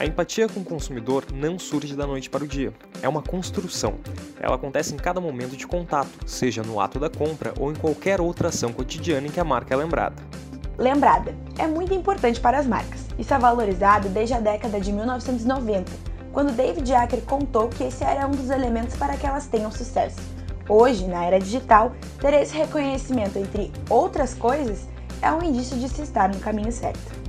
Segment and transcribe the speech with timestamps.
[0.00, 2.72] A empatia com o consumidor não surge da noite para o dia.
[3.02, 3.96] É uma construção.
[4.40, 8.18] Ela acontece em cada momento de contato, seja no ato da compra ou em qualquer
[8.18, 10.16] outra ação cotidiana em que a marca é lembrada.
[10.78, 13.04] Lembrada é muito importante para as marcas.
[13.18, 15.92] Isso é valorizado desde a década de 1990,
[16.32, 20.18] quando David Acker contou que esse era um dos elementos para que elas tenham sucesso.
[20.66, 24.88] Hoje, na era digital, ter esse reconhecimento, entre outras coisas,
[25.20, 27.20] é um indício de se estar no caminho certo.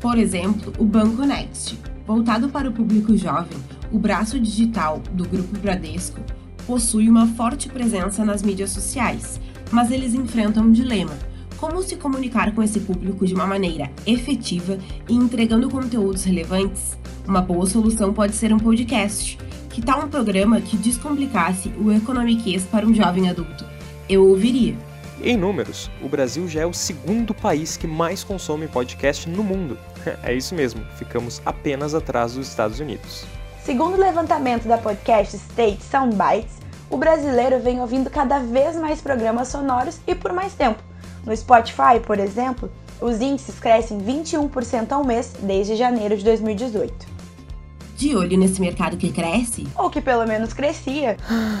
[0.00, 3.58] Por exemplo, o Banco Next, Voltado para o público jovem,
[3.90, 6.20] o braço digital do Grupo Bradesco
[6.64, 9.40] possui uma forte presença nas mídias sociais,
[9.72, 11.12] mas eles enfrentam um dilema:
[11.56, 14.78] como se comunicar com esse público de uma maneira efetiva
[15.08, 16.96] e entregando conteúdos relevantes?
[17.26, 19.36] Uma boa solução pode ser um podcast.
[19.68, 23.64] Que tal um programa que descomplicasse o economiquês para um jovem adulto?
[24.08, 24.76] Eu ouviria.
[25.22, 29.78] Em números, o Brasil já é o segundo país que mais consome podcast no mundo.
[30.22, 33.24] É isso mesmo, ficamos apenas atrás dos Estados Unidos.
[33.64, 36.58] Segundo o levantamento da podcast State Soundbites,
[36.88, 40.80] o brasileiro vem ouvindo cada vez mais programas sonoros e por mais tempo.
[41.24, 42.70] No Spotify, por exemplo,
[43.00, 46.94] os índices crescem 21% ao mês desde janeiro de 2018.
[47.96, 49.66] De olho nesse mercado que cresce?
[49.74, 51.16] Ou que pelo menos crescia.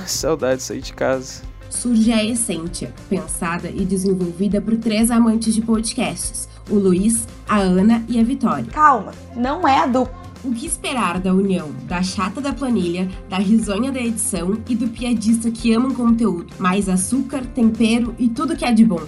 [0.06, 5.62] Saudade de sair de casa surge a Essentia, pensada e desenvolvida por três amantes de
[5.62, 8.70] podcasts: o Luiz, a Ana e a Vitória.
[8.72, 10.26] Calma, não é a dupla.
[10.44, 14.86] O que esperar da união da chata da planilha, da risonha da edição e do
[14.88, 16.52] piadista que ama um conteúdo?
[16.58, 19.02] Mais açúcar, tempero e tudo que é de bom.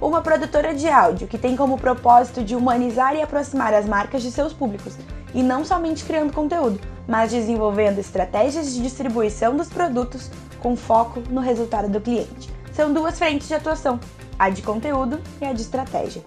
[0.00, 4.32] Uma produtora de áudio que tem como propósito de humanizar e aproximar as marcas de
[4.32, 4.96] seus públicos,
[5.34, 11.40] e não somente criando conteúdo, mas desenvolvendo estratégias de distribuição dos produtos com foco no
[11.40, 12.50] resultado do cliente.
[12.72, 13.98] São duas frentes de atuação,
[14.38, 16.22] a de conteúdo e a de estratégia.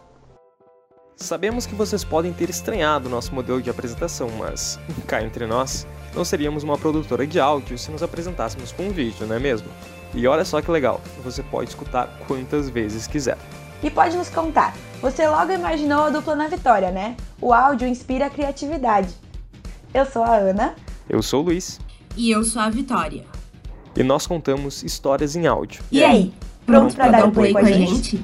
[1.16, 6.26] Sabemos que vocês podem ter estranhado nosso modelo de apresentação, mas cá entre nós, não
[6.26, 9.68] seríamos uma produtora de áudio se nos apresentássemos com um vídeo, não é mesmo?
[10.13, 13.38] E olha só que legal, você pode escutar quantas vezes quiser.
[13.83, 17.17] E pode nos contar, você logo imaginou a dupla na vitória, né?
[17.41, 19.13] O áudio inspira a criatividade.
[19.94, 20.75] Eu sou a Ana.
[21.09, 21.79] Eu sou o Luiz.
[22.16, 23.25] E eu sou a Vitória
[23.95, 25.83] e nós contamos histórias em áudio.
[25.91, 26.33] E aí,
[26.66, 27.94] pronto, pronto para dar um play com a gente?
[27.94, 28.23] gente?